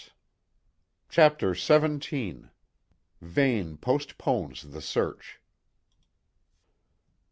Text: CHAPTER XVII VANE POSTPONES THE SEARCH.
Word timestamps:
CHAPTER 1.09 1.53
XVII 1.53 2.45
VANE 3.21 3.77
POSTPONES 3.77 4.63
THE 4.71 4.81
SEARCH. 4.81 5.39